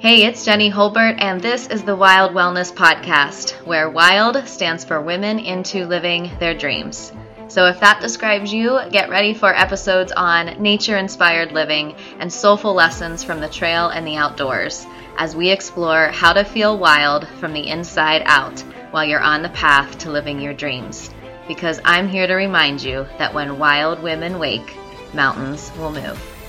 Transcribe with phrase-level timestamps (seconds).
[0.00, 4.98] Hey, it's Jenny Holbert, and this is the Wild Wellness Podcast, where WILD stands for
[4.98, 7.12] Women into Living Their Dreams.
[7.48, 12.72] So, if that describes you, get ready for episodes on nature inspired living and soulful
[12.72, 14.86] lessons from the trail and the outdoors
[15.18, 18.58] as we explore how to feel wild from the inside out
[18.92, 21.10] while you're on the path to living your dreams.
[21.46, 24.74] Because I'm here to remind you that when wild women wake,
[25.12, 26.39] mountains will move.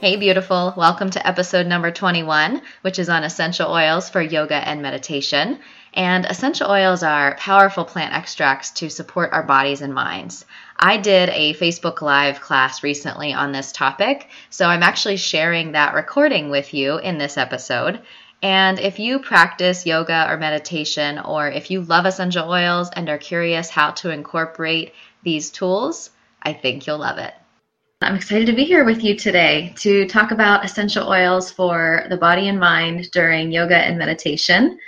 [0.00, 0.72] Hey, beautiful.
[0.78, 5.58] Welcome to episode number 21, which is on essential oils for yoga and meditation.
[5.92, 10.46] And essential oils are powerful plant extracts to support our bodies and minds.
[10.74, 15.92] I did a Facebook Live class recently on this topic, so I'm actually sharing that
[15.92, 18.00] recording with you in this episode.
[18.40, 23.18] And if you practice yoga or meditation, or if you love essential oils and are
[23.18, 26.08] curious how to incorporate these tools,
[26.42, 27.34] I think you'll love it.
[28.02, 32.16] I'm excited to be here with you today to talk about essential oils for the
[32.16, 34.78] body and mind during yoga and meditation.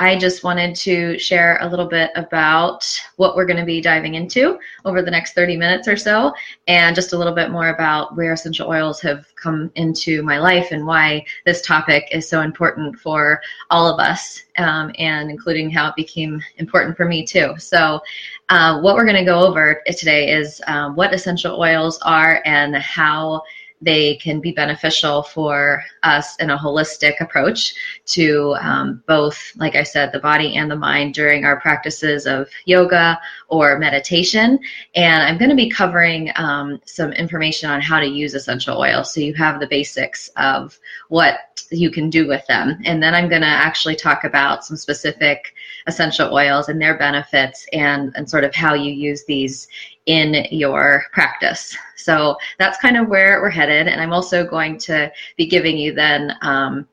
[0.00, 4.14] I just wanted to share a little bit about what we're going to be diving
[4.14, 6.32] into over the next 30 minutes or so,
[6.68, 10.68] and just a little bit more about where essential oils have come into my life
[10.70, 15.88] and why this topic is so important for all of us, um, and including how
[15.88, 17.52] it became important for me too.
[17.58, 18.00] So,
[18.48, 22.74] uh, what we're going to go over today is um, what essential oils are and
[22.76, 23.42] how
[23.80, 27.74] they can be beneficial for us in a holistic approach
[28.06, 32.48] to um, both, like I said, the body and the mind during our practices of
[32.66, 34.58] yoga or meditation.
[34.94, 39.14] And I'm going to be covering um, some information on how to use essential oils
[39.14, 40.78] so you have the basics of
[41.08, 42.78] what you can do with them.
[42.84, 45.54] And then I'm going to actually talk about some specific
[45.86, 49.68] essential oils and their benefits and, and sort of how you use these
[50.06, 51.76] in your practice.
[51.96, 53.86] So that's kind of where we're headed.
[53.86, 56.88] And I'm also going to be giving you then um,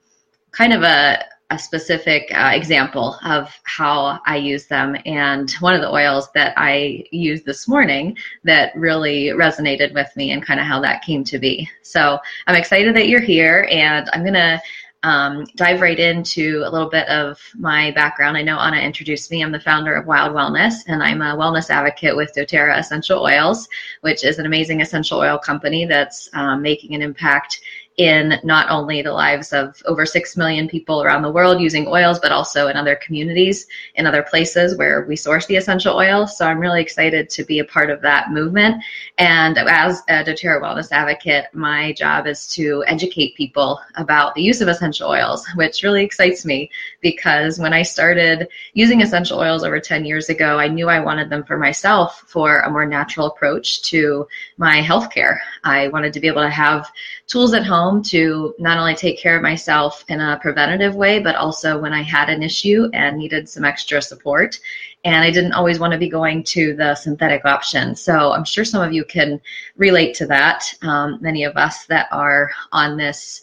[0.52, 4.98] kind of a, a specific uh, example of how I use them.
[5.06, 10.32] And one of the oils that I used this morning that really resonated with me
[10.32, 11.70] and kind of how that came to be.
[11.84, 14.62] So I'm excited that you're here and I'm going to
[15.08, 18.36] um, dive right into a little bit of my background.
[18.36, 19.42] I know Anna introduced me.
[19.42, 23.70] I'm the founder of Wild Wellness, and I'm a wellness advocate with doTERRA Essential Oils,
[24.02, 27.62] which is an amazing essential oil company that's um, making an impact
[27.98, 32.20] in not only the lives of over 6 million people around the world using oils,
[32.20, 33.66] but also in other communities,
[33.96, 36.28] in other places where we source the essential oil.
[36.28, 38.84] So I'm really excited to be a part of that movement.
[39.18, 44.62] And as a doTERRA wellness advocate, my job is to educate people about the use
[44.62, 46.70] of essential oils, which really excites me
[47.02, 51.32] because when I started using essential oils over 10 years ago, I knew I wanted
[51.32, 55.40] them for myself for a more natural approach to my healthcare.
[55.64, 56.92] I wanted to be able to have
[57.28, 61.36] tools at home to not only take care of myself in a preventative way, but
[61.36, 64.60] also when I had an issue and needed some extra support.
[65.04, 67.96] And I didn't always want to be going to the synthetic option.
[67.96, 69.42] So I'm sure some of you can
[69.76, 70.74] relate to that.
[70.82, 73.42] Um, many of us that are on this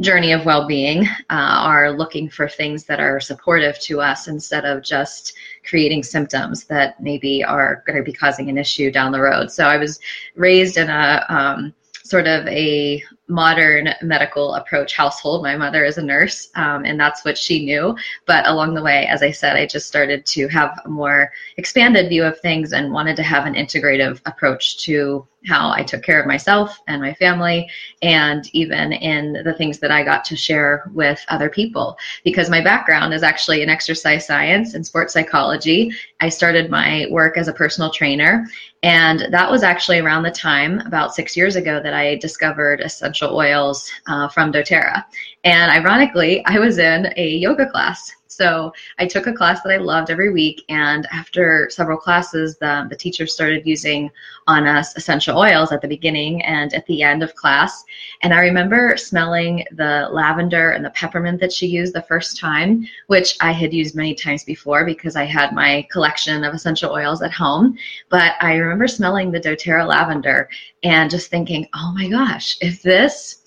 [0.00, 4.82] journey of well-being uh, are looking for things that are supportive to us instead of
[4.82, 5.34] just
[5.68, 9.64] creating symptoms that maybe are going to be causing an issue down the road so
[9.66, 10.00] i was
[10.34, 15.42] raised in a um, sort of a modern medical approach household.
[15.42, 17.96] My mother is a nurse, um, and that's what she knew.
[18.26, 22.10] But along the way, as I said, I just started to have a more expanded
[22.10, 26.20] view of things and wanted to have an integrative approach to how I took care
[26.20, 27.68] of myself and my family,
[28.00, 31.96] and even in the things that I got to share with other people.
[32.24, 35.92] Because my background is actually in exercise science and sports psychology.
[36.20, 38.46] I started my work as a personal trainer,
[38.82, 43.36] and that was actually around the time, about six years ago, that I discovered essential
[43.36, 45.04] oils uh, from doTERRA.
[45.44, 49.76] And ironically, I was in a yoga class so I took a class that I
[49.76, 54.10] loved every week, and after several classes, the, the teacher started using
[54.46, 57.84] on us essential oils at the beginning and at the end of class.
[58.22, 62.86] And I remember smelling the lavender and the peppermint that she used the first time,
[63.06, 67.22] which I had used many times before because I had my collection of essential oils
[67.22, 67.76] at home.
[68.08, 70.48] But I remember smelling the doTERRA lavender
[70.82, 73.41] and just thinking, oh my gosh, if this,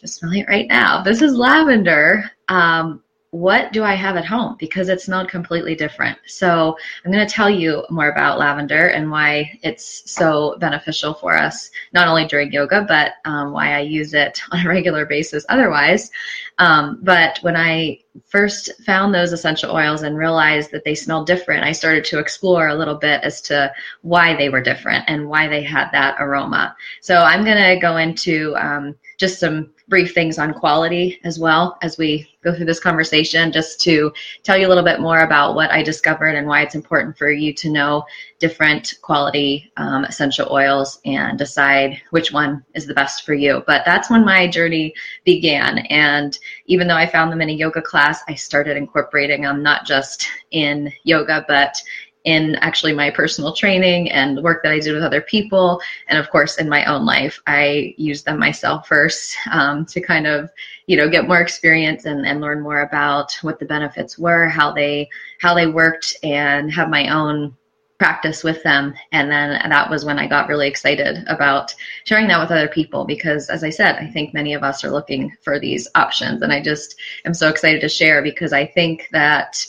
[0.00, 2.30] just smelling it right now, this is lavender.
[2.48, 3.02] Um,
[3.32, 4.56] what do I have at home?
[4.58, 6.18] Because it smelled completely different.
[6.26, 11.36] So I'm going to tell you more about lavender and why it's so beneficial for
[11.36, 15.46] us, not only during yoga, but um, why I use it on a regular basis
[15.48, 16.10] otherwise.
[16.58, 21.62] Um, but when I first found those essential oils and realized that they smelled different,
[21.62, 25.46] I started to explore a little bit as to why they were different and why
[25.46, 26.74] they had that aroma.
[27.00, 31.76] So I'm going to go into um, just some brief things on quality as well
[31.82, 34.10] as we go through this conversation, just to
[34.44, 37.30] tell you a little bit more about what I discovered and why it's important for
[37.30, 38.04] you to know
[38.38, 43.62] different quality um, essential oils and decide which one is the best for you.
[43.66, 44.94] But that's when my journey
[45.24, 45.78] began.
[45.90, 49.84] And even though I found them in a yoga class, I started incorporating them not
[49.84, 51.76] just in yoga, but
[52.24, 56.30] in actually my personal training and work that I do with other people, and of
[56.30, 57.40] course in my own life.
[57.46, 60.50] I use them myself first um, to kind of,
[60.86, 64.72] you know, get more experience and, and learn more about what the benefits were, how
[64.72, 65.08] they
[65.40, 67.56] how they worked, and have my own
[67.98, 68.94] practice with them.
[69.12, 71.74] And then that was when I got really excited about
[72.04, 74.90] sharing that with other people because, as I said, I think many of us are
[74.90, 79.08] looking for these options, and I just am so excited to share because I think
[79.12, 79.64] that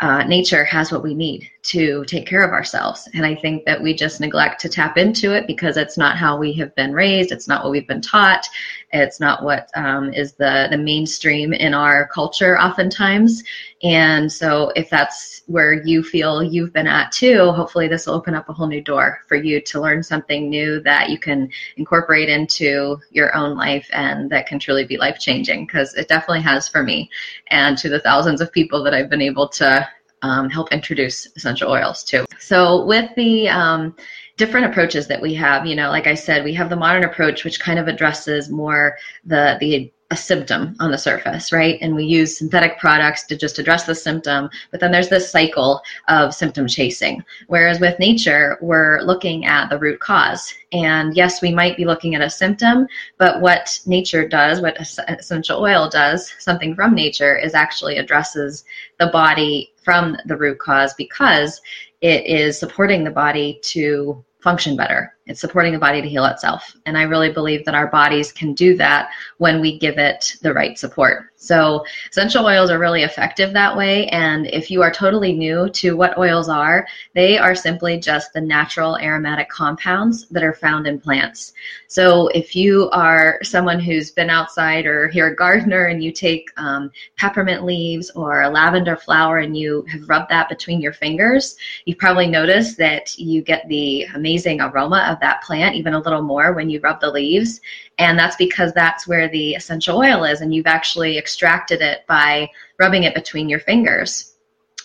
[0.00, 3.08] uh, nature has what we need to take care of ourselves.
[3.14, 6.36] And I think that we just neglect to tap into it because it's not how
[6.36, 7.30] we have been raised.
[7.30, 8.48] It's not what we've been taught.
[8.92, 13.44] It's not what um, is the, the mainstream in our culture oftentimes.
[13.84, 18.34] And so if that's where you feel you've been at too, hopefully this will open
[18.34, 22.28] up a whole new door for you to learn something new that you can incorporate
[22.28, 26.68] into your own life and that can truly be life changing because it definitely has
[26.68, 27.08] for me
[27.48, 29.88] and to the thousands of people that I've been able to
[30.22, 32.24] um, help introduce essential oils too.
[32.38, 33.94] So with the um,
[34.36, 37.44] different approaches that we have, you know, like I said, we have the modern approach,
[37.44, 41.78] which kind of addresses more the the a symptom on the surface, right?
[41.80, 45.80] And we use synthetic products to just address the symptom, but then there's this cycle
[46.08, 47.24] of symptom chasing.
[47.46, 50.52] Whereas with nature, we're looking at the root cause.
[50.70, 52.86] And yes, we might be looking at a symptom,
[53.16, 54.76] but what nature does, what
[55.08, 58.64] essential oil does, something from nature, is actually addresses
[58.98, 61.62] the body from the root cause because
[62.02, 65.14] it is supporting the body to function better.
[65.32, 66.76] It's supporting the body to heal itself.
[66.84, 69.08] And I really believe that our bodies can do that
[69.38, 71.32] when we give it the right support.
[71.36, 74.06] So essential oils are really effective that way.
[74.08, 78.40] And if you are totally new to what oils are, they are simply just the
[78.42, 81.54] natural aromatic compounds that are found in plants.
[81.88, 86.48] So if you are someone who's been outside or you're a gardener and you take
[86.58, 91.56] um, peppermint leaves or a lavender flower and you have rubbed that between your fingers,
[91.86, 96.20] you've probably noticed that you get the amazing aroma of that plant even a little
[96.20, 97.60] more when you rub the leaves.
[97.98, 102.50] And that's because that's where the essential oil is, and you've actually extracted it by
[102.78, 104.32] rubbing it between your fingers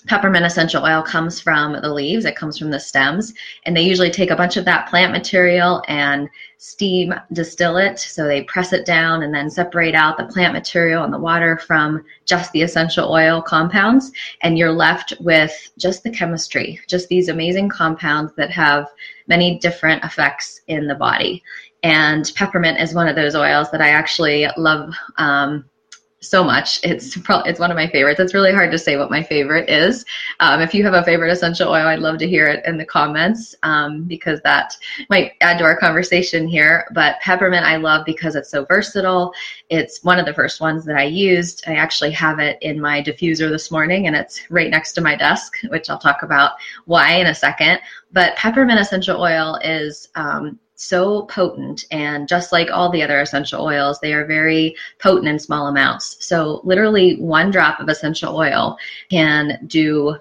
[0.08, 3.34] peppermint essential oil comes from the leaves, it comes from the stems,
[3.66, 8.00] and they usually take a bunch of that plant material and steam distill it.
[8.00, 11.58] So they press it down and then separate out the plant material and the water
[11.58, 14.12] from just the essential oil compounds.
[14.42, 18.88] And you're left with just the chemistry, just these amazing compounds that have
[19.28, 21.44] many different effects in the body.
[21.84, 24.94] And peppermint is one of those oils that I actually love.
[25.18, 25.66] Um,
[26.20, 26.80] so much.
[26.84, 28.20] It's probably it's one of my favorites.
[28.20, 30.06] It's really hard to say what my favorite is.
[30.40, 32.86] Um, if you have a favorite essential oil, I'd love to hear it in the
[32.86, 34.76] comments um, because that
[35.10, 36.88] might add to our conversation here.
[36.94, 39.34] But peppermint I love because it's so versatile.
[39.70, 41.64] It's one of the first ones that I used.
[41.68, 45.16] I actually have it in my diffuser this morning, and it's right next to my
[45.16, 46.54] desk, which I'll talk about
[46.86, 47.80] why in a second.
[48.12, 53.66] But peppermint essential oil is um, so potent and just like all the other essential
[53.66, 56.24] oils they are very potent in small amounts.
[56.26, 58.78] So literally one drop of essential oil
[59.10, 60.18] can do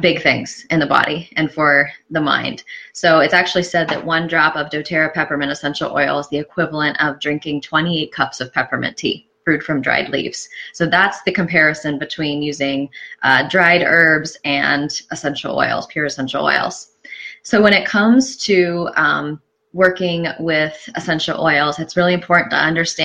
[0.00, 2.64] big things in the body and for the mind.
[2.92, 7.00] So it's actually said that one drop of doTERRA peppermint essential oil is the equivalent
[7.02, 10.48] of drinking 28 cups of peppermint tea brewed from dried leaves.
[10.74, 12.88] So that's the comparison between using
[13.22, 16.92] uh, dried herbs and essential oils pure essential oils.
[17.42, 19.40] So when it comes to um,
[19.72, 23.04] working with essential oils, it's really important to understand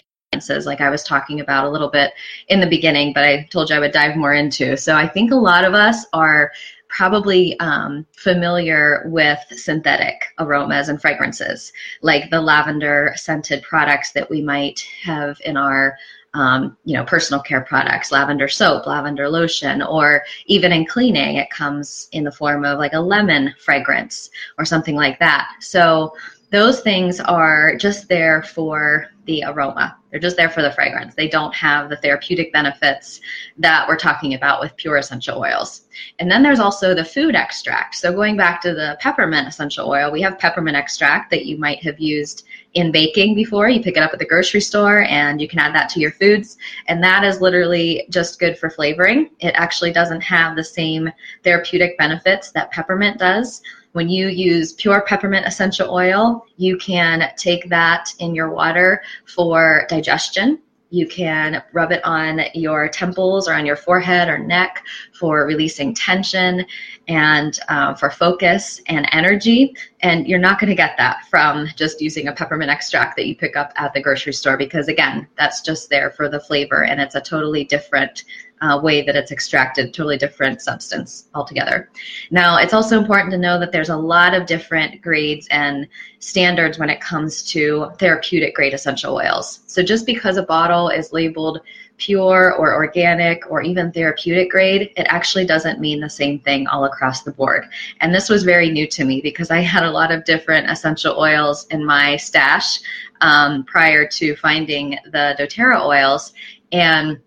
[0.65, 2.11] like I was talking about a little bit
[2.47, 4.75] in the beginning, but I told you I would dive more into.
[4.75, 6.51] So I think a lot of us are
[6.89, 14.41] probably um, familiar with synthetic aromas and fragrances, like the lavender scented products that we
[14.41, 15.97] might have in our
[16.35, 21.51] um, you know, personal care products, lavender soap, lavender lotion, or even in cleaning, it
[21.51, 25.51] comes in the form of like a lemon fragrance or something like that.
[25.59, 26.15] So
[26.53, 29.97] those things are just there for the aroma.
[30.11, 31.15] They're just there for the fragrance.
[31.15, 33.21] They don't have the therapeutic benefits
[33.57, 35.87] that we're talking about with pure essential oils.
[36.19, 37.95] And then there's also the food extract.
[37.95, 41.81] So going back to the peppermint essential oil, we have peppermint extract that you might
[41.81, 42.45] have used
[42.75, 43.67] in baking before.
[43.67, 46.11] You pick it up at the grocery store and you can add that to your
[46.11, 46.57] foods.
[46.87, 49.31] And that is literally just good for flavoring.
[49.39, 51.11] It actually doesn't have the same
[51.43, 53.63] therapeutic benefits that peppermint does.
[53.93, 59.85] When you use pure peppermint essential oil, you can take that in your water for
[59.87, 60.59] digestion.
[60.89, 64.83] You can rub it on your temples or on your forehead or neck
[65.19, 66.65] for releasing tension
[67.07, 69.75] and uh, for focus and energy.
[70.01, 73.35] And you're not going to get that from just using a peppermint extract that you
[73.35, 76.99] pick up at the grocery store because, again, that's just there for the flavor and
[76.99, 78.23] it's a totally different
[78.61, 81.89] uh, way that it's extracted, totally different substance altogether.
[82.31, 85.87] Now, it's also important to know that there's a lot of different grades and
[86.19, 89.61] standards when it comes to therapeutic grade essential oils.
[89.67, 91.59] So just because a bottle is labeled
[91.97, 96.85] pure or organic or even therapeutic grade, it actually doesn't mean the same thing all
[96.85, 97.65] across the board.
[97.99, 101.17] And this was very new to me because I had a lot of different essential
[101.17, 102.79] oils in my stash
[103.21, 106.33] um, prior to finding the doTERRA oils.
[106.71, 107.19] And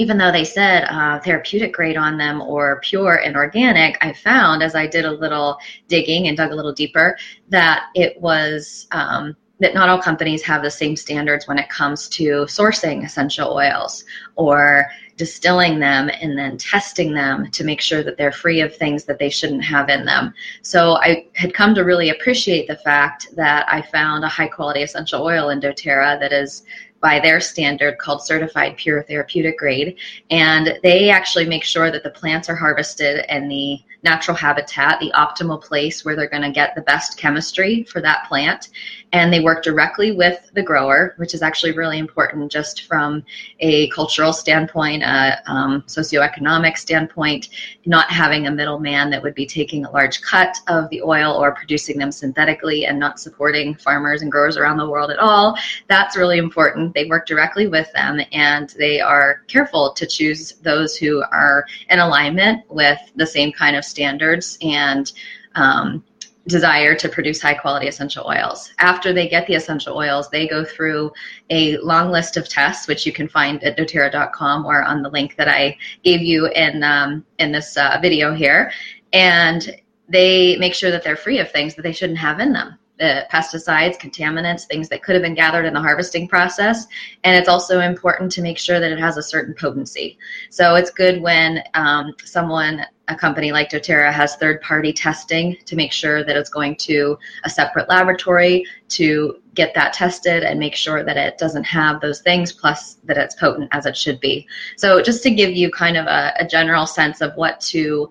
[0.00, 4.62] even though they said uh, therapeutic grade on them or pure and organic, I found
[4.62, 7.18] as I did a little digging and dug a little deeper
[7.50, 12.08] that it was um, that not all companies have the same standards when it comes
[12.08, 14.04] to sourcing essential oils
[14.36, 14.86] or
[15.18, 19.18] distilling them and then testing them to make sure that they're free of things that
[19.18, 20.32] they shouldn't have in them.
[20.62, 24.82] So I had come to really appreciate the fact that I found a high quality
[24.82, 26.62] essential oil in doTERRA that is
[27.00, 29.96] by their standard called certified pure therapeutic grade.
[30.30, 35.12] And they actually make sure that the plants are harvested and the natural habitat, the
[35.14, 38.70] optimal place where they're going to get the best chemistry for that plant.
[39.12, 43.24] And they work directly with the grower, which is actually really important just from
[43.58, 47.48] a cultural standpoint, a um, socioeconomic standpoint,
[47.86, 51.52] not having a middleman that would be taking a large cut of the oil or
[51.52, 55.58] producing them synthetically and not supporting farmers and growers around the world at all.
[55.88, 56.94] That's really important.
[56.94, 61.98] They work directly with them and they are careful to choose those who are in
[61.98, 65.12] alignment with the same kind of standards and
[65.54, 66.04] um,
[66.46, 68.72] desire to produce high quality essential oils.
[68.78, 71.12] After they get the essential oils, they go through
[71.50, 75.36] a long list of tests, which you can find at doterra.com or on the link
[75.36, 78.72] that I gave you in, um, in this uh, video here.
[79.12, 79.76] And
[80.08, 83.26] they make sure that they're free of things that they shouldn't have in them the
[83.32, 86.86] pesticides, contaminants, things that could have been gathered in the harvesting process.
[87.24, 90.18] And it's also important to make sure that it has a certain potency.
[90.50, 95.76] So it's good when um, someone, a company like doTERRA, has third party testing to
[95.76, 100.74] make sure that it's going to a separate laboratory to get that tested and make
[100.74, 104.46] sure that it doesn't have those things, plus that it's potent as it should be.
[104.76, 108.10] So just to give you kind of a, a general sense of what to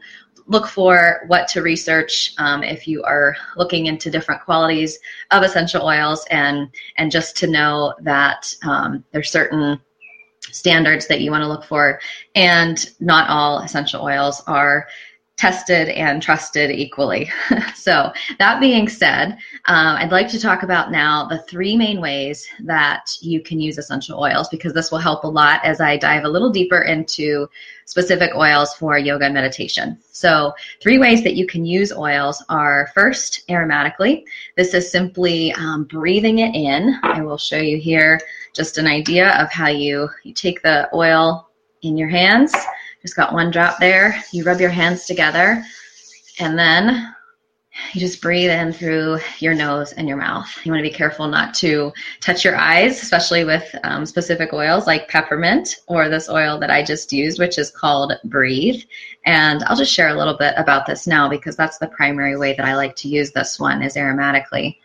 [0.50, 4.98] look for what to research um, if you are looking into different qualities
[5.32, 9.80] of essential oils and and just to know that um, there's certain
[10.52, 12.00] standards that you want to look for.
[12.36, 14.88] And not all essential oils are
[15.40, 17.32] tested and trusted equally.
[17.74, 22.46] so, that being said, um, I'd like to talk about now the three main ways
[22.66, 26.26] that you can use essential oils because this will help a lot as I dive
[26.26, 27.48] a little deeper into
[27.86, 29.98] specific oils for yoga and meditation.
[30.12, 34.26] So, three ways that you can use oils are first, aromatically.
[34.58, 37.00] This is simply um, breathing it in.
[37.04, 38.20] I will show you here
[38.54, 41.50] just an idea of how you, you take the oil
[41.82, 42.54] in your hands
[43.02, 44.22] just got one drop there.
[44.32, 45.64] You rub your hands together
[46.40, 47.14] and then
[47.94, 50.50] you just breathe in through your nose and your mouth.
[50.64, 54.86] You want to be careful not to touch your eyes, especially with um, specific oils
[54.86, 58.84] like peppermint or this oil that I just used, which is called Breathe.
[59.26, 62.54] And I'll just share a little bit about this now because that's the primary way
[62.54, 64.78] that I like to use this one is aromatically.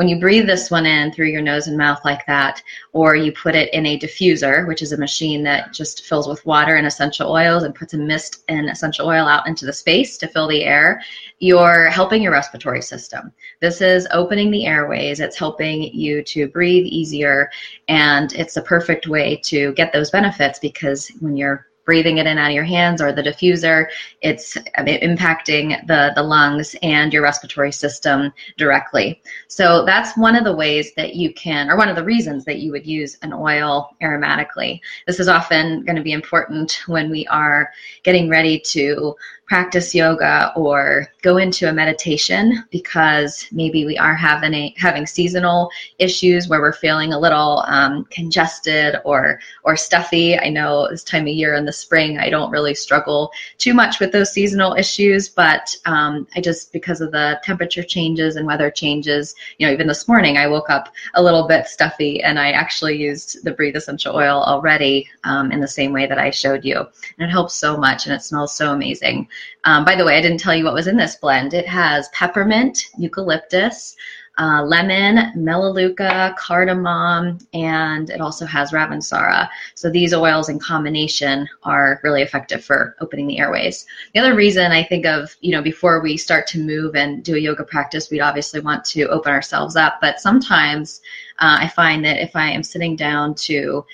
[0.00, 2.62] When you breathe this one in through your nose and mouth like that,
[2.94, 6.46] or you put it in a diffuser, which is a machine that just fills with
[6.46, 10.16] water and essential oils and puts a mist and essential oil out into the space
[10.16, 11.02] to fill the air,
[11.38, 13.30] you're helping your respiratory system.
[13.60, 17.50] This is opening the airways, it's helping you to breathe easier,
[17.88, 22.38] and it's a perfect way to get those benefits because when you're breathing it in
[22.38, 23.88] out of your hands or the diffuser,
[24.20, 29.20] it's impacting the, the lungs and your respiratory system directly.
[29.48, 32.60] So that's one of the ways that you can, or one of the reasons that
[32.60, 34.78] you would use an oil aromatically.
[35.08, 37.72] This is often going to be important when we are
[38.04, 39.16] getting ready to
[39.50, 45.68] practice yoga or go into a meditation because maybe we are having a, having seasonal
[45.98, 50.38] issues where we're feeling a little um, congested or or stuffy.
[50.38, 53.98] I know this time of year in the spring I don't really struggle too much
[53.98, 58.70] with those seasonal issues, but um, I just because of the temperature changes and weather
[58.70, 62.52] changes, you know, even this morning I woke up a little bit stuffy and I
[62.52, 66.64] actually used the Breathe Essential Oil already um, in the same way that I showed
[66.64, 69.26] you, and it helps so much and it smells so amazing.
[69.64, 71.54] Um, by the way, I didn't tell you what was in this blend.
[71.54, 73.96] It has peppermint, eucalyptus,
[74.38, 79.48] uh, lemon, melaleuca, cardamom, and it also has ravensara.
[79.74, 83.84] So these oils in combination are really effective for opening the airways.
[84.14, 87.34] The other reason I think of, you know, before we start to move and do
[87.34, 89.98] a yoga practice, we'd obviously want to open ourselves up.
[90.00, 91.02] But sometimes
[91.40, 93.84] uh, I find that if I am sitting down to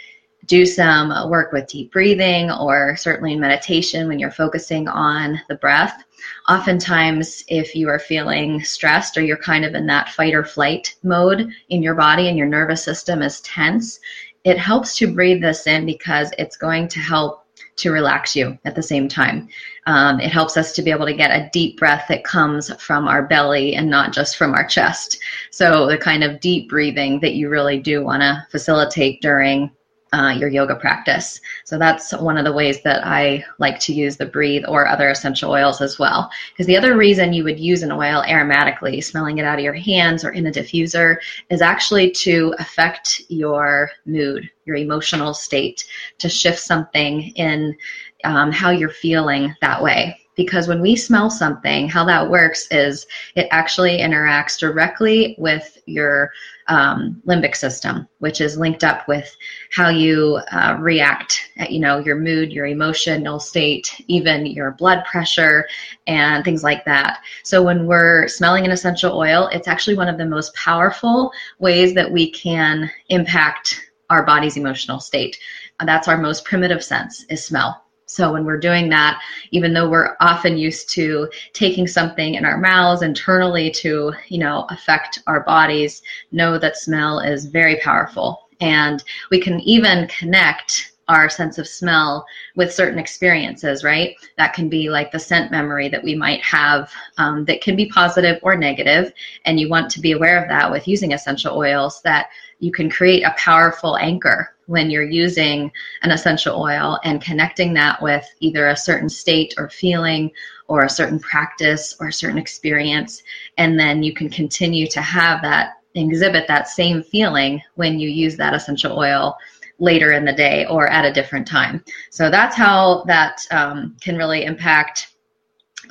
[0.46, 5.56] do some work with deep breathing or certainly in meditation when you're focusing on the
[5.56, 6.04] breath.
[6.48, 10.94] Oftentimes, if you are feeling stressed or you're kind of in that fight or flight
[11.02, 14.00] mode in your body and your nervous system is tense,
[14.44, 18.74] it helps to breathe this in because it's going to help to relax you at
[18.74, 19.48] the same time.
[19.86, 23.06] Um, it helps us to be able to get a deep breath that comes from
[23.06, 25.18] our belly and not just from our chest.
[25.50, 29.70] So, the kind of deep breathing that you really do want to facilitate during
[30.12, 31.40] uh, your yoga practice.
[31.64, 35.10] So that's one of the ways that I like to use the breathe or other
[35.10, 36.30] essential oils as well.
[36.52, 39.74] Because the other reason you would use an oil aromatically, smelling it out of your
[39.74, 41.16] hands or in a diffuser,
[41.50, 45.84] is actually to affect your mood, your emotional state,
[46.18, 47.76] to shift something in
[48.24, 53.06] um, how you're feeling that way because when we smell something, how that works is
[53.34, 56.30] it actually interacts directly with your
[56.68, 59.34] um, limbic system, which is linked up with
[59.70, 65.04] how you uh, react, at, you know, your mood, your emotional state, even your blood
[65.04, 65.66] pressure,
[66.06, 67.20] and things like that.
[67.42, 71.94] So when we're smelling an essential oil, it's actually one of the most powerful ways
[71.94, 75.38] that we can impact our body's emotional state.
[75.84, 77.85] That's our most primitive sense is smell.
[78.06, 79.20] So when we're doing that,
[79.50, 84.66] even though we're often used to taking something in our mouths internally to, you know,
[84.70, 88.48] affect our bodies, know that smell is very powerful.
[88.60, 94.16] And we can even connect our sense of smell with certain experiences, right?
[94.38, 97.86] That can be like the scent memory that we might have um, that can be
[97.86, 99.12] positive or negative,
[99.44, 102.26] And you want to be aware of that with using essential oils that
[102.58, 105.70] you can create a powerful anchor when you're using
[106.02, 110.30] an essential oil and connecting that with either a certain state or feeling
[110.66, 113.22] or a certain practice or a certain experience.
[113.58, 118.36] And then you can continue to have that, exhibit that same feeling when you use
[118.36, 119.34] that essential oil
[119.78, 121.84] later in the day or at a different time.
[122.10, 125.16] So that's how that um, can really impact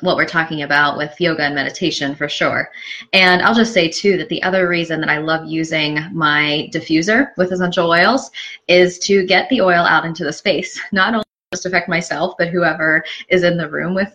[0.00, 2.70] what we're talking about with yoga and meditation for sure.
[3.12, 7.28] And I'll just say too that the other reason that I love using my diffuser
[7.36, 8.30] with essential oils
[8.68, 12.48] is to get the oil out into the space, not only just affect myself, but
[12.48, 14.14] whoever is in the room with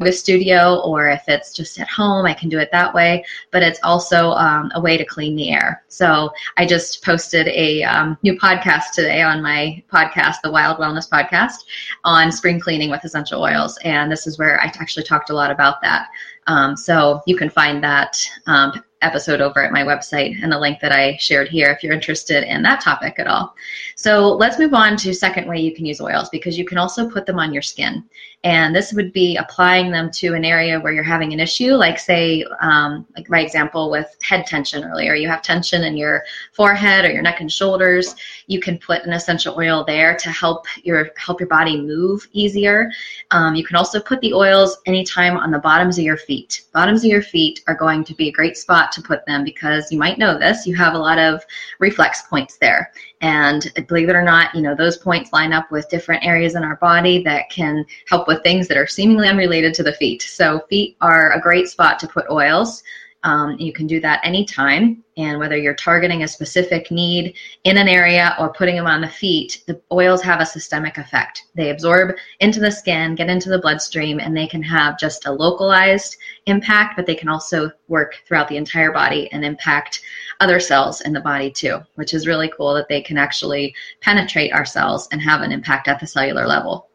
[0.00, 3.24] yoga studio or if it's just at home, I can do it that way.
[3.50, 5.82] But it's also um, a way to clean the air.
[5.88, 11.08] So I just posted a um, new podcast today on my podcast, the Wild Wellness
[11.08, 11.64] Podcast,
[12.04, 13.78] on spring cleaning with essential oils.
[13.84, 16.08] And this is where I actually talked a lot about that.
[16.46, 20.80] Um, so you can find that um, episode over at my website and the link
[20.80, 23.54] that I shared here if you're interested in that topic at all.
[23.96, 27.08] So let's move on to second way you can use oils because you can also
[27.08, 28.04] put them on your skin.
[28.42, 31.98] And this would be applying them to an area where you're having an issue, like
[31.98, 35.14] say, um, like my example with head tension earlier.
[35.14, 38.16] You have tension in your forehead or your neck and shoulders.
[38.46, 42.90] You can put an essential oil there to help your help your body move easier.
[43.30, 46.62] Um, you can also put the oils anytime on the bottoms of your feet.
[46.72, 49.92] Bottoms of your feet are going to be a great spot to put them because
[49.92, 50.66] you might know this.
[50.66, 51.44] You have a lot of
[51.78, 52.90] reflex points there.
[53.20, 56.64] And believe it or not, you know, those points line up with different areas in
[56.64, 60.22] our body that can help with things that are seemingly unrelated to the feet.
[60.22, 62.82] So feet are a great spot to put oils.
[63.22, 65.04] Um, you can do that anytime.
[65.16, 69.08] And whether you're targeting a specific need in an area or putting them on the
[69.08, 71.44] feet, the oils have a systemic effect.
[71.54, 75.32] They absorb into the skin, get into the bloodstream, and they can have just a
[75.32, 80.00] localized impact, but they can also work throughout the entire body and impact
[80.40, 84.52] other cells in the body too, which is really cool that they can actually penetrate
[84.54, 86.89] our cells and have an impact at the cellular level.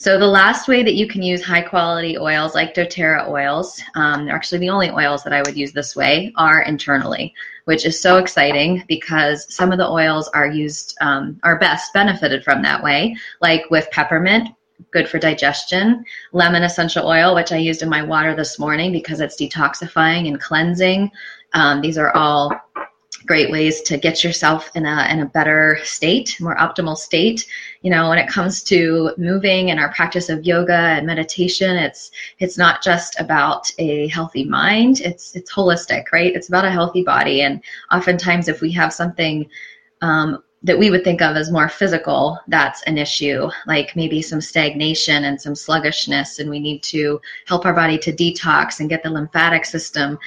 [0.00, 4.28] So the last way that you can use high quality oils like doTERRA oils, um,
[4.28, 7.34] actually the only oils that I would use this way, are internally,
[7.64, 12.44] which is so exciting because some of the oils are used, um, are best benefited
[12.44, 14.50] from that way, like with peppermint.
[14.92, 16.04] good for digestion.
[16.32, 20.40] Lemon essential oil, which I used in my water this morning because it's detoxifying and
[20.40, 21.10] cleansing.
[21.54, 22.52] Um, these are all
[23.26, 27.46] great ways to get yourself in a in a better state, more optimal state.
[27.82, 32.10] You know, when it comes to moving and our practice of yoga and meditation, it's
[32.38, 35.00] it's not just about a healthy mind.
[35.00, 36.34] It's it's holistic, right?
[36.34, 37.42] It's about a healthy body.
[37.42, 39.48] And oftentimes, if we have something
[40.00, 44.40] um, that we would think of as more physical, that's an issue, like maybe some
[44.40, 49.02] stagnation and some sluggishness, and we need to help our body to detox and get
[49.02, 50.18] the lymphatic system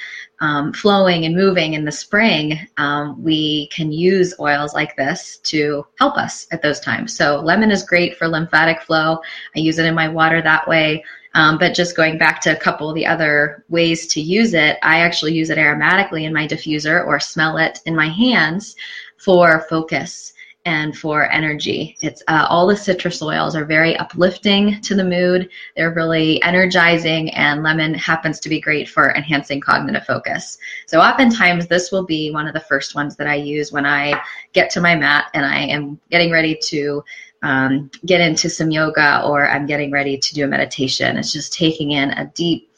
[0.42, 2.58] um, flowing and moving in the spring.
[2.76, 7.16] Um, we can use oils like this to help us at those times.
[7.16, 9.20] So, lemon is great for lymphatic flow.
[9.56, 11.04] I use it in my water that way.
[11.34, 14.78] Um, but just going back to a couple of the other ways to use it,
[14.82, 18.76] I actually use it aromatically in my diffuser or smell it in my hands
[19.16, 20.32] for focus
[20.64, 21.96] and for energy.
[22.02, 25.50] It's uh, all the citrus oils are very uplifting to the mood.
[25.76, 30.58] They're really energizing, and lemon happens to be great for enhancing cognitive focus.
[30.86, 34.20] So, oftentimes, this will be one of the first ones that I use when I
[34.52, 37.02] get to my mat and I am getting ready to
[37.42, 41.16] um, get into some yoga or I'm getting ready to do a meditation.
[41.16, 42.70] It's just taking in a deep,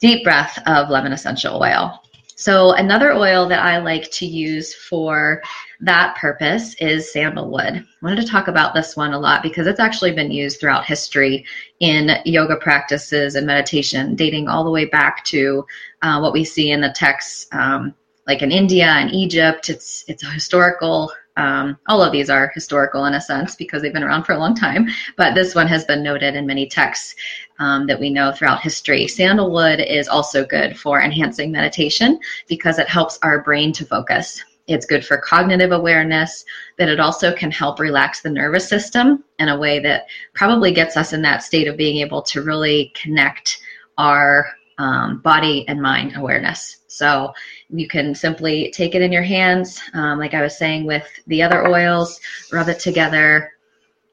[0.00, 2.00] deep breath of lemon essential oil.
[2.36, 5.42] So, another oil that I like to use for
[5.80, 7.74] that purpose is sandalwood.
[7.74, 10.86] I wanted to talk about this one a lot because it's actually been used throughout
[10.86, 11.44] history
[11.80, 15.64] in yoga practices and meditation, dating all the way back to
[16.02, 17.94] uh, what we see in the texts, um,
[18.26, 19.68] like in India and Egypt.
[19.68, 21.12] It's it's a historical.
[21.38, 24.38] Um, all of these are historical in a sense because they've been around for a
[24.38, 27.14] long time, but this one has been noted in many texts
[27.58, 29.06] um, that we know throughout history.
[29.06, 34.42] Sandalwood is also good for enhancing meditation because it helps our brain to focus.
[34.66, 36.44] It's good for cognitive awareness,
[36.76, 40.96] but it also can help relax the nervous system in a way that probably gets
[40.96, 43.60] us in that state of being able to really connect
[43.96, 44.48] our
[44.78, 46.78] um, body and mind awareness.
[46.88, 47.32] So
[47.70, 51.42] you can simply take it in your hands, um, like I was saying with the
[51.42, 52.20] other oils,
[52.52, 53.52] rub it together,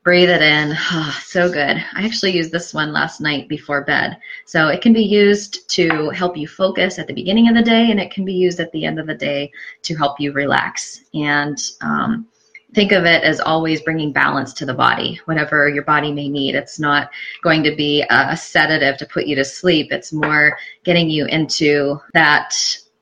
[0.04, 0.76] breathe it in.
[0.92, 1.78] Oh, so good.
[1.94, 4.18] I actually used this one last night before bed.
[4.46, 7.90] So it can be used to help you focus at the beginning of the day,
[7.90, 9.52] and it can be used at the end of the day
[9.84, 11.06] to help you relax.
[11.14, 12.28] And um,
[12.74, 16.56] think of it as always bringing balance to the body, whatever your body may need.
[16.56, 17.12] It's not
[17.42, 22.00] going to be a sedative to put you to sleep, it's more getting you into
[22.14, 22.56] that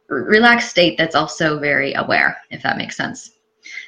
[0.10, 3.32] relaxed state that's also very aware, if that makes sense.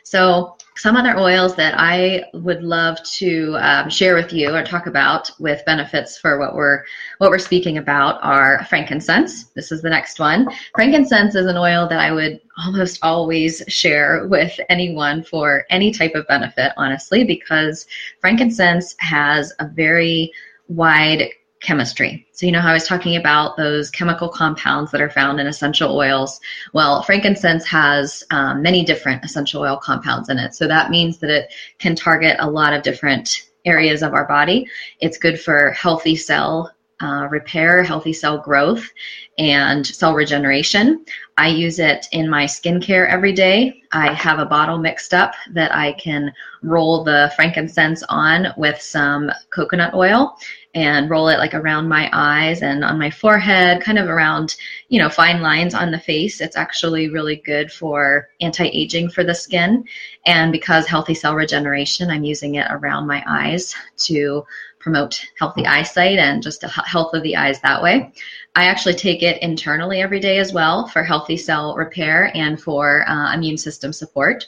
[0.03, 4.87] So, some other oils that I would love to um, share with you or talk
[4.87, 6.83] about with benefits for what we're
[7.19, 9.45] what we're speaking about are frankincense.
[9.55, 10.47] This is the next one.
[10.75, 16.15] Frankincense is an oil that I would almost always share with anyone for any type
[16.15, 17.85] of benefit, honestly, because
[18.19, 20.31] frankincense has a very
[20.67, 21.29] wide
[21.63, 22.27] chemistry.
[22.33, 25.47] So, you know how I was talking about those chemical compounds that are found in
[25.47, 26.39] essential oils?
[26.73, 30.53] Well, frankincense has um, many different essential oil compounds in it.
[30.53, 34.67] So, that means that it can target a lot of different areas of our body.
[34.99, 36.71] It's good for healthy cell
[37.03, 38.89] uh, repair, healthy cell growth,
[39.37, 41.05] and cell regeneration.
[41.37, 43.81] I use it in my skincare every day.
[43.91, 49.29] I have a bottle mixed up that I can roll the frankincense on with some
[49.49, 50.37] coconut oil
[50.75, 54.55] and roll it like around my eyes and on my forehead, kind of around,
[54.89, 56.41] you know, fine lines on the face.
[56.41, 59.83] It's actually really good for anti aging for the skin.
[60.25, 64.45] And because healthy cell regeneration, I'm using it around my eyes to
[64.83, 68.11] promote healthy eyesight and just a health of the eyes that way.
[68.55, 73.07] I actually take it internally every day as well for healthy cell repair and for
[73.07, 74.45] uh, immune system support.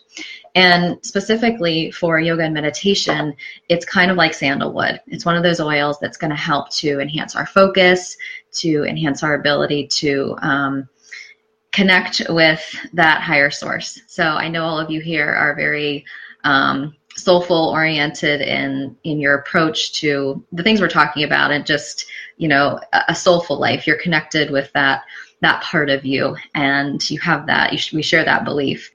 [0.54, 3.34] And specifically for yoga and meditation,
[3.70, 5.02] it's kind of like sandalwood.
[5.08, 8.18] It's one of those oils that's going to help to enhance our focus,
[8.56, 10.90] to enhance our ability to um,
[11.72, 12.62] connect with
[12.94, 14.02] that higher source.
[14.08, 16.06] So I know all of you here are very
[16.44, 22.06] um, soulful oriented in in your approach to the things we're talking about and just
[22.38, 25.04] you know a, a soulful life you're connected with that
[25.42, 28.92] that part of you and you have that you sh- we share that belief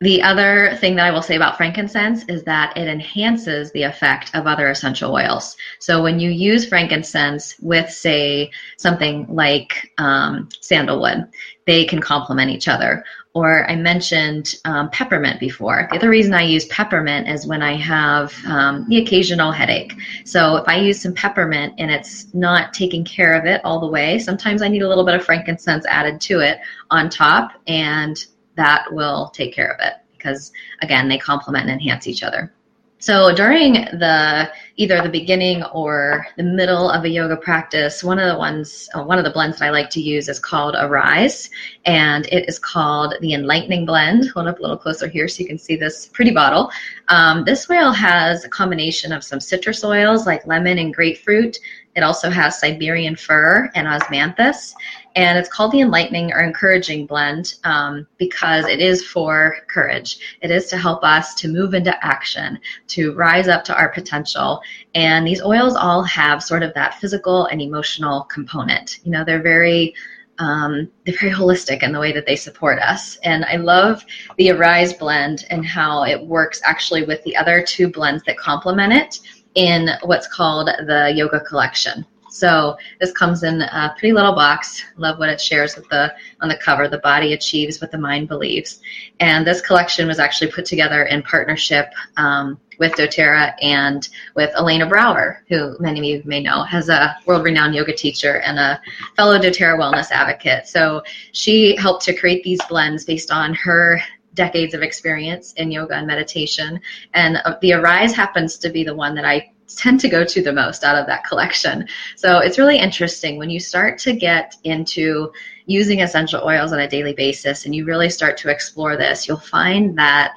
[0.00, 4.32] the other thing that I will say about frankincense is that it enhances the effect
[4.32, 5.56] of other essential oils.
[5.80, 11.28] So when you use frankincense with, say, something like um, sandalwood,
[11.66, 13.04] they can complement each other.
[13.34, 15.86] Or I mentioned um, peppermint before.
[15.90, 19.92] The other reason I use peppermint is when I have um, the occasional headache.
[20.24, 23.86] So if I use some peppermint and it's not taking care of it all the
[23.86, 26.58] way, sometimes I need a little bit of frankincense added to it
[26.90, 28.16] on top, and
[28.56, 30.50] that will take care of it because,
[30.82, 32.52] again, they complement and enhance each other.
[33.00, 38.26] So during the either the beginning or the middle of a yoga practice, one of
[38.26, 41.50] the ones, uh, one of the blends that I like to use is called Arise,
[41.84, 44.28] and it is called the Enlightening Blend.
[44.30, 46.70] Hold up a little closer here so you can see this pretty bottle.
[47.08, 51.58] Um, this oil has a combination of some citrus oils like lemon and grapefruit.
[51.98, 54.72] It also has Siberian fir and osmanthus,
[55.16, 60.38] and it's called the Enlightening or Encouraging Blend um, because it is for courage.
[60.40, 64.60] It is to help us to move into action, to rise up to our potential.
[64.94, 69.00] And these oils all have sort of that physical and emotional component.
[69.02, 69.92] You know, they're very
[70.38, 73.16] um, they're very holistic in the way that they support us.
[73.24, 74.04] And I love
[74.36, 78.92] the Arise blend and how it works actually with the other two blends that complement
[78.92, 79.18] it
[79.54, 82.04] in what's called the Yoga Collection.
[82.30, 84.84] So this comes in a pretty little box.
[84.96, 86.86] Love what it shares with the on the cover.
[86.86, 88.80] The body achieves what the mind believes.
[89.18, 94.86] And this collection was actually put together in partnership um, with doTERRA and with Elena
[94.86, 98.80] Brower, who many of you may know, has a world-renowned yoga teacher and a
[99.16, 100.68] fellow doTERRA wellness advocate.
[100.68, 104.00] So she helped to create these blends based on her
[104.38, 106.80] decades of experience in yoga and meditation.
[107.12, 110.40] And uh, the Arise happens to be the one that I tend to go to
[110.40, 111.86] the most out of that collection.
[112.16, 115.30] So it's really interesting when you start to get into
[115.66, 119.38] using essential oils on a daily basis and you really start to explore this, you'll
[119.58, 120.32] find that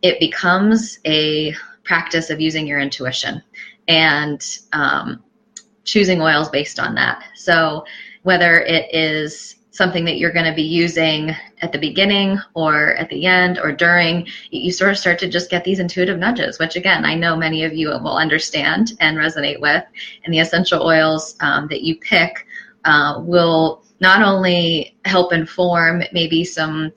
[0.00, 3.40] it becomes a practice of using your intuition
[3.86, 5.22] and um,
[5.84, 7.22] choosing oils based on that.
[7.36, 7.84] So
[8.22, 13.08] whether it is something that you're going to be using at the beginning or at
[13.08, 16.76] the end or during, you sort of start to just get these intuitive nudges, which
[16.76, 19.82] again, I know many of you will understand and resonate with.
[20.24, 22.46] And the essential oils um, that you pick
[22.84, 26.92] uh, will not only help inform maybe some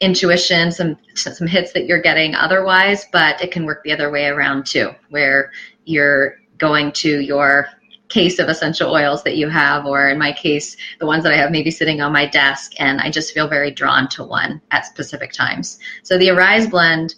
[0.00, 4.26] intuition, some some hits that you're getting otherwise, but it can work the other way
[4.26, 5.52] around too, where
[5.84, 7.68] you're going to your
[8.10, 11.36] case of essential oils that you have, or in my case, the ones that I
[11.36, 14.84] have maybe sitting on my desk, and I just feel very drawn to one at
[14.84, 15.78] specific times.
[16.02, 17.14] So the Arise blend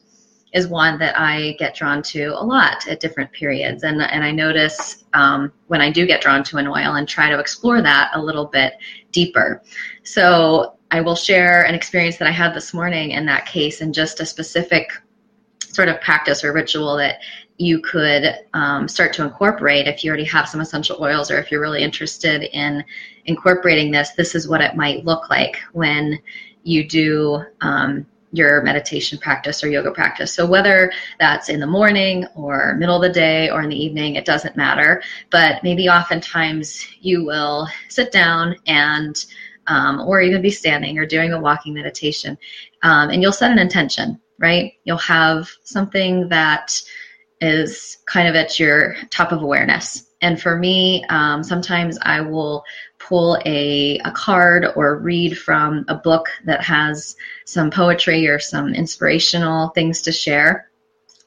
[0.53, 4.31] is one that I get drawn to a lot at different periods, and and I
[4.31, 8.11] notice um, when I do get drawn to an oil and try to explore that
[8.15, 8.75] a little bit
[9.13, 9.63] deeper.
[10.05, 13.95] So I will share an experience that I had this morning in that case, and
[13.95, 14.93] just a specific
[15.61, 17.21] sort of practice or ritual that
[17.62, 21.51] you could um, start to incorporate if you already have some essential oils or if
[21.51, 22.85] you're really interested in
[23.27, 26.18] incorporating this this is what it might look like when
[26.64, 30.33] you do um, your meditation practice or yoga practice.
[30.33, 34.16] So whether that's in the morning or middle of the day or in the evening
[34.16, 35.03] it doesn't matter.
[35.31, 39.25] But maybe oftentimes you will sit down and
[39.68, 42.37] um, or even be standing or doing a walking meditation
[42.83, 44.72] um, and you'll set an intention right?
[44.85, 46.83] You'll have something that
[47.43, 50.07] is kind of at your top of awareness.
[50.23, 52.65] And for me, um, sometimes I will
[53.01, 58.73] pull a, a card or read from a book that has some poetry or some
[58.73, 60.71] inspirational things to share.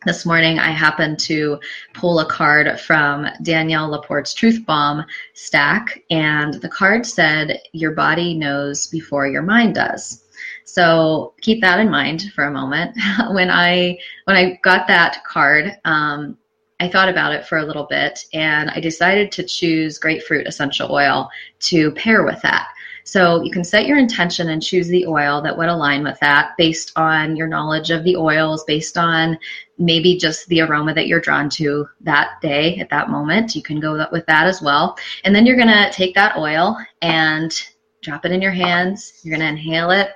[0.05, 1.59] This morning, I happened to
[1.93, 8.35] pull a card from Danielle LaPorte's Truth Bomb stack, and the card said, Your body
[8.35, 10.24] knows before your mind does.
[10.65, 12.97] So keep that in mind for a moment.
[13.31, 16.37] when I when I got that card, um,
[16.79, 20.91] I thought about it for a little bit, and I decided to choose grapefruit essential
[20.91, 21.29] oil
[21.61, 22.67] to pair with that.
[23.07, 26.57] So you can set your intention and choose the oil that would align with that
[26.57, 29.37] based on your knowledge of the oils, based on
[29.77, 33.55] maybe just the aroma that you're drawn to that day at that moment.
[33.55, 34.97] You can go with that as well.
[35.23, 37.55] And then you're going to take that oil and
[38.01, 39.19] drop it in your hands.
[39.21, 40.09] You're going to inhale it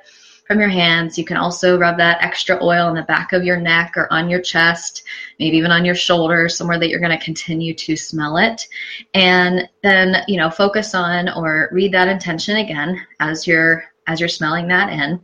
[0.50, 1.16] from your hands.
[1.16, 4.32] You can also rub that extra oil on the back of your neck or on
[4.32, 5.04] your chest,
[5.38, 8.68] maybe even on your shoulders, somewhere that you're going to continue to smell it.
[9.14, 14.28] And then, you know, focus on or read that intention again as you're as you're
[14.28, 15.22] smelling that in.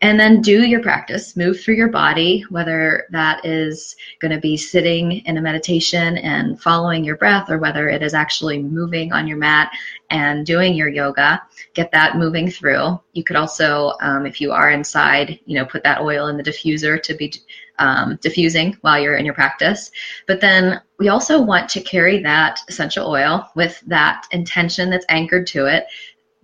[0.00, 1.36] And then do your practice.
[1.36, 6.62] Move through your body, whether that is going to be sitting in a meditation and
[6.62, 9.72] following your breath, or whether it is actually moving on your mat
[10.10, 11.42] and doing your yoga.
[11.74, 13.00] Get that moving through.
[13.12, 16.44] You could also, um, if you are inside, you know, put that oil in the
[16.44, 17.32] diffuser to be
[17.80, 19.90] um, diffusing while you're in your practice.
[20.28, 25.48] But then we also want to carry that essential oil with that intention that's anchored
[25.48, 25.86] to it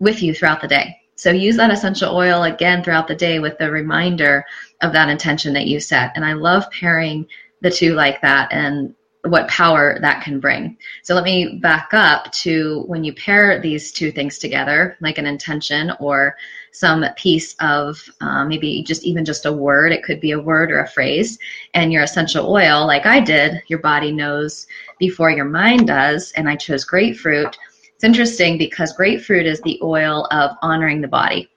[0.01, 0.97] with you throughout the day.
[1.17, 4.45] So use that essential oil again throughout the day with the reminder
[4.83, 6.13] of that intention that you set.
[6.17, 7.27] And I love pairing
[7.61, 10.77] the two like that and what power that can bring.
[11.03, 15.27] So let me back up to when you pair these two things together, like an
[15.27, 16.37] intention or
[16.73, 19.93] some piece of uh, maybe just even just a word.
[19.93, 21.39] It could be a word or a phrase.
[21.73, 24.67] And your essential oil, like I did, your body knows
[24.99, 26.33] before your mind does.
[26.33, 27.57] And I chose grapefruit.
[27.95, 31.51] It's interesting because grapefruit is the oil of honoring the body.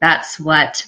[0.00, 0.84] That's what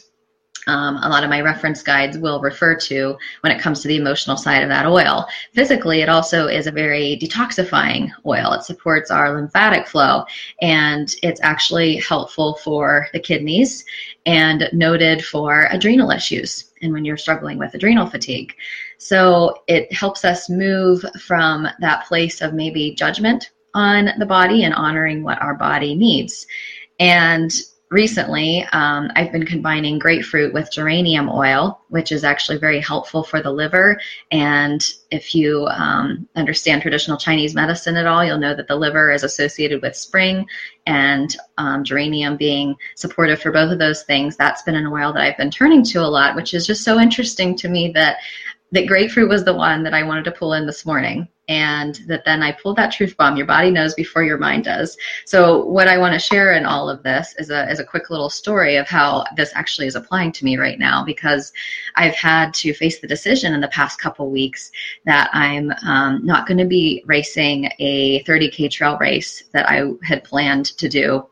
[0.67, 3.97] um, a lot of my reference guides will refer to when it comes to the
[3.97, 5.27] emotional side of that oil.
[5.55, 8.53] Physically, it also is a very detoxifying oil.
[8.53, 10.25] It supports our lymphatic flow
[10.61, 13.85] and it's actually helpful for the kidneys
[14.27, 18.55] and noted for adrenal issues and when you're struggling with adrenal fatigue.
[18.99, 24.75] So it helps us move from that place of maybe judgment on the body and
[24.75, 26.47] honoring what our body needs.
[26.99, 27.53] And
[27.91, 33.43] recently, um, I've been combining grapefruit with geranium oil, which is actually very helpful for
[33.43, 34.01] the liver.
[34.31, 39.11] And if you um, understand traditional Chinese medicine at all, you'll know that the liver
[39.11, 40.47] is associated with spring
[40.87, 44.37] and um, geranium being supportive for both of those things.
[44.37, 47.01] That's been an oil that I've been turning to a lot, which is just so
[47.01, 48.19] interesting to me that
[48.73, 52.25] that grapefruit was the one that I wanted to pull in this morning and that
[52.25, 53.37] then I pulled that truth bomb.
[53.37, 54.97] Your body knows before your mind does.
[55.25, 58.09] So what I want to share in all of this is a is a quick
[58.09, 61.53] little story of how this actually is applying to me right now because
[61.97, 64.71] I've had to face the decision in the past couple weeks
[65.07, 70.23] that I'm um, not going to be racing a 30k trail race that I had
[70.23, 71.27] planned to do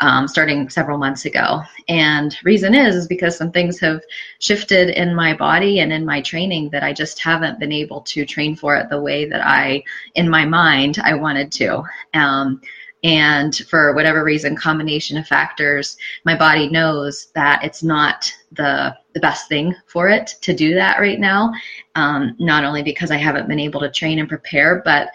[0.00, 1.62] um, starting several months ago.
[1.88, 4.02] And reason is, is because some things have
[4.38, 8.26] shifted in my body and in my training that I just haven't been able to
[8.26, 9.82] train for it the way that I,
[10.14, 11.82] in my mind, I wanted to.
[12.14, 12.60] Um,
[13.04, 19.20] and for whatever reason, combination of factors, my body knows that it's not the the
[19.20, 21.52] best thing for it to do that right now.
[21.94, 25.10] Um, not only because I haven't been able to train and prepare, but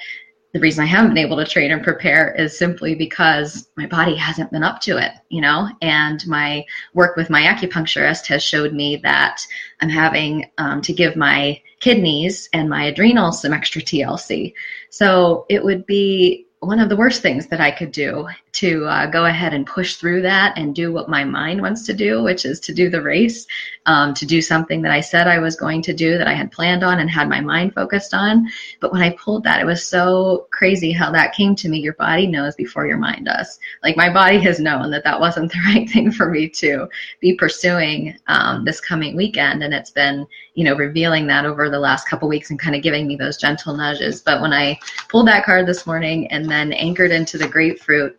[0.52, 4.16] the reason I haven't been able to train and prepare is simply because my body
[4.16, 8.74] hasn't been up to it, you know, and my work with my acupuncturist has showed
[8.74, 9.42] me that
[9.80, 14.54] I'm having um, to give my kidneys and my adrenals some extra TLC.
[14.90, 19.06] So it would be one of the worst things that I could do to uh,
[19.06, 22.44] go ahead and push through that and do what my mind wants to do, which
[22.44, 23.48] is to do the race,
[23.86, 26.52] um, to do something that I said I was going to do that I had
[26.52, 28.50] planned on and had my mind focused on.
[28.82, 31.80] But when I pulled that, it was so crazy how that came to me.
[31.80, 33.58] Your body knows before your mind does.
[33.82, 36.90] Like my body has known that that wasn't the right thing for me to
[37.22, 41.80] be pursuing um, this coming weekend, and it's been you know revealing that over the
[41.80, 44.22] last couple weeks and kind of giving me those gentle nudges.
[44.22, 48.18] But when I pulled that card this morning and then anchored into the grapefruit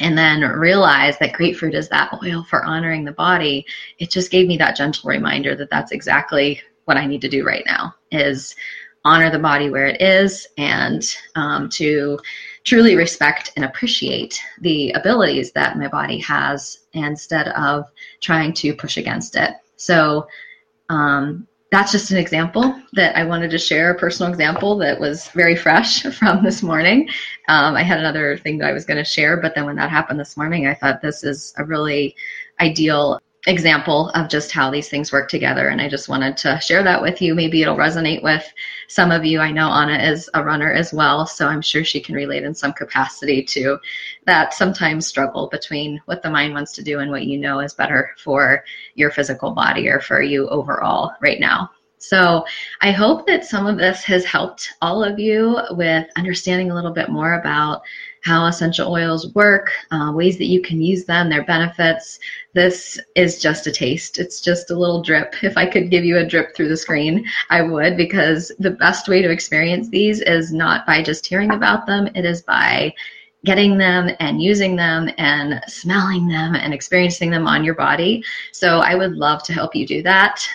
[0.00, 3.64] and then realized that grapefruit is that oil for honoring the body
[3.98, 7.44] it just gave me that gentle reminder that that's exactly what i need to do
[7.44, 8.54] right now is
[9.04, 12.18] honor the body where it is and um, to
[12.64, 17.84] truly respect and appreciate the abilities that my body has instead of
[18.20, 19.52] trying to push against it.
[19.76, 20.26] So
[20.88, 25.26] um, that's just an example that I wanted to share, a personal example that was
[25.30, 27.08] very fresh from this morning.
[27.48, 29.90] Um, I had another thing that I was going to share, but then when that
[29.90, 32.14] happened this morning, I thought this is a really
[32.60, 35.68] ideal example of just how these things work together.
[35.68, 37.34] And I just wanted to share that with you.
[37.34, 38.50] Maybe it'll resonate with
[38.88, 39.40] some of you.
[39.40, 42.54] I know Anna is a runner as well, so I'm sure she can relate in
[42.54, 43.78] some capacity to
[44.24, 47.74] that sometimes struggle between what the mind wants to do and what you know is
[47.74, 51.70] better for your physical body or for you overall right now.
[52.08, 52.44] So
[52.82, 56.90] I hope that some of this has helped all of you with understanding a little
[56.92, 57.82] bit more about
[58.24, 62.18] how essential oils work, uh, ways that you can use them, their benefits.
[62.52, 64.18] This is just a taste.
[64.18, 65.34] It's just a little drip.
[65.42, 69.08] If I could give you a drip through the screen, I would, because the best
[69.08, 72.94] way to experience these is not by just hearing about them, it is by
[73.44, 78.22] getting them and using them and smelling them and experiencing them on your body.
[78.52, 80.46] So I would love to help you do that.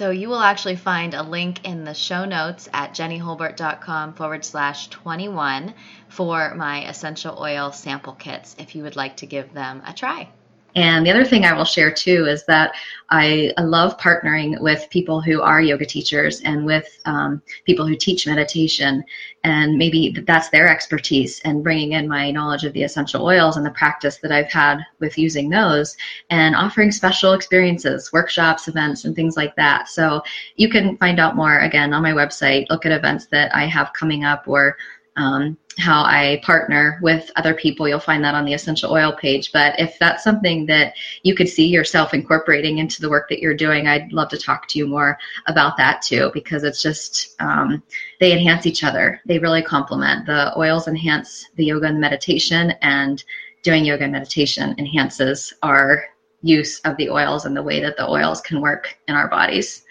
[0.00, 4.88] So you will actually find a link in the show notes at jennyholbert.com forward slash
[4.88, 5.74] 21
[6.08, 10.30] for my essential oil sample kits if you would like to give them a try.
[10.76, 12.74] And the other thing I will share too is that
[13.10, 17.96] I, I love partnering with people who are yoga teachers and with um, people who
[17.96, 19.02] teach meditation.
[19.42, 23.66] And maybe that's their expertise and bringing in my knowledge of the essential oils and
[23.66, 25.96] the practice that I've had with using those
[26.30, 29.88] and offering special experiences, workshops, events, and things like that.
[29.88, 30.22] So
[30.56, 33.92] you can find out more again on my website, look at events that I have
[33.92, 34.76] coming up or
[35.16, 37.88] um, how I partner with other people.
[37.88, 39.52] You'll find that on the essential oil page.
[39.52, 43.54] But if that's something that you could see yourself incorporating into the work that you're
[43.54, 47.82] doing, I'd love to talk to you more about that too, because it's just, um,
[48.18, 49.20] they enhance each other.
[49.26, 50.26] They really complement.
[50.26, 53.22] The oils enhance the yoga and meditation, and
[53.62, 56.04] doing yoga and meditation enhances our
[56.42, 59.82] use of the oils and the way that the oils can work in our bodies.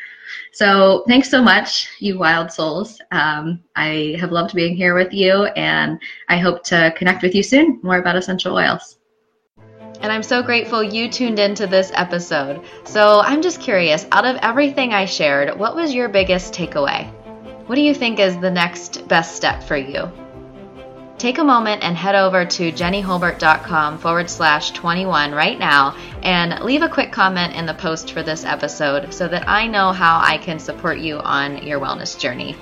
[0.53, 3.01] So thanks so much, you wild souls.
[3.11, 7.43] Um, I have loved being here with you, and I hope to connect with you
[7.43, 8.97] soon more about essential oils.
[10.01, 12.61] And I'm so grateful you tuned into this episode.
[12.85, 17.11] So I'm just curious out of everything I shared, what was your biggest takeaway?
[17.67, 20.09] What do you think is the next best step for you?
[21.19, 26.81] Take a moment and head over to jennyholbert.com forward slash 21 right now and leave
[26.81, 30.37] a quick comment in the post for this episode so that I know how I
[30.37, 32.55] can support you on your wellness journey.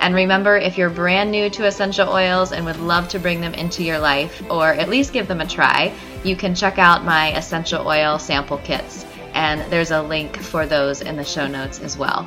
[0.00, 3.54] And remember, if you're brand new to essential oils and would love to bring them
[3.54, 5.94] into your life, or at least give them a try,
[6.24, 9.06] you can check out my essential oil sample kits.
[9.34, 12.26] And there's a link for those in the show notes as well.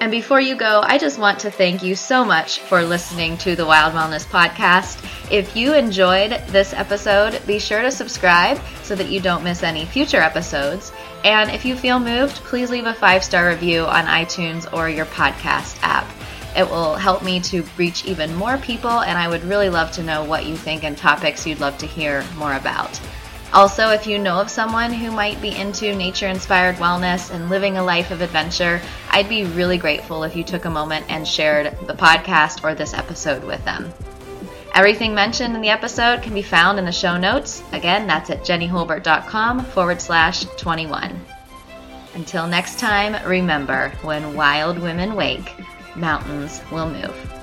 [0.00, 3.56] And before you go, I just want to thank you so much for listening to
[3.56, 5.02] the Wild Wellness Podcast.
[5.28, 9.84] If you enjoyed this episode, be sure to subscribe so that you don't miss any
[9.84, 10.92] future episodes.
[11.24, 15.06] And if you feel moved, please leave a five star review on iTunes or your
[15.06, 16.08] podcast app.
[16.56, 20.02] It will help me to reach even more people, and I would really love to
[20.04, 23.00] know what you think and topics you'd love to hear more about.
[23.52, 27.78] Also, if you know of someone who might be into nature inspired wellness and living
[27.78, 28.80] a life of adventure,
[29.10, 32.92] I'd be really grateful if you took a moment and shared the podcast or this
[32.92, 33.92] episode with them.
[34.74, 37.62] Everything mentioned in the episode can be found in the show notes.
[37.72, 41.18] Again, that's at jennyholbert.com forward slash 21.
[42.14, 45.54] Until next time, remember when wild women wake,
[45.96, 47.37] mountains will move.